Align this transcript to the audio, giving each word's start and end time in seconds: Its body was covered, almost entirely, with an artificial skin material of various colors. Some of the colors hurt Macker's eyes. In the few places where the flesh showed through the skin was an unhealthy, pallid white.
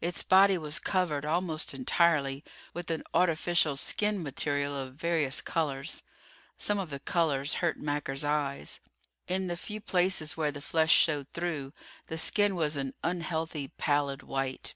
Its 0.00 0.22
body 0.22 0.56
was 0.56 0.78
covered, 0.78 1.26
almost 1.26 1.74
entirely, 1.74 2.42
with 2.72 2.90
an 2.90 3.02
artificial 3.12 3.76
skin 3.76 4.22
material 4.22 4.74
of 4.74 4.94
various 4.94 5.42
colors. 5.42 6.02
Some 6.56 6.78
of 6.78 6.88
the 6.88 6.98
colors 6.98 7.56
hurt 7.60 7.78
Macker's 7.78 8.24
eyes. 8.24 8.80
In 9.26 9.46
the 9.46 9.58
few 9.58 9.82
places 9.82 10.38
where 10.38 10.50
the 10.52 10.62
flesh 10.62 10.92
showed 10.94 11.26
through 11.34 11.74
the 12.06 12.16
skin 12.16 12.56
was 12.56 12.78
an 12.78 12.94
unhealthy, 13.04 13.68
pallid 13.76 14.22
white. 14.22 14.72